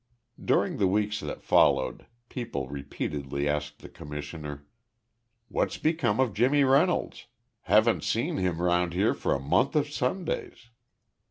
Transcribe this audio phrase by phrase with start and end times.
[0.43, 4.65] During the weeks that followed, people repeatedly asked the Commissioner:
[5.47, 7.27] "What's become of Jimmy Reynolds?
[7.65, 10.71] Haven't seen him round here for a month of Sundays."